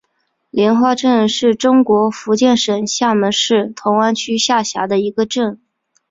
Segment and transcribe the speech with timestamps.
[0.49, 5.61] 莲花镇是中国福建省厦门市同安区下辖的一个镇。